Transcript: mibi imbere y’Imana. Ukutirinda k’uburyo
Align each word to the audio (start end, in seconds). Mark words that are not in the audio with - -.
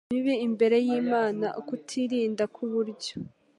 mibi 0.11 0.33
imbere 0.47 0.77
y’Imana. 0.87 1.47
Ukutirinda 1.61 2.43
k’uburyo 2.53 3.15